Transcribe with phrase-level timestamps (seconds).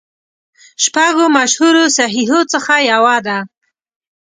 [0.83, 3.37] شپږو مشهورو صحیحو څخه یوه ده.